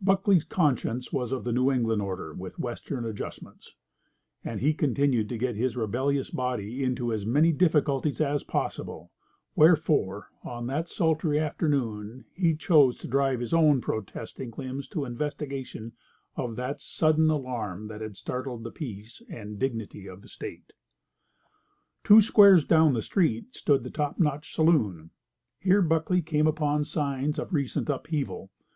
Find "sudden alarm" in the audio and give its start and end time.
16.80-17.88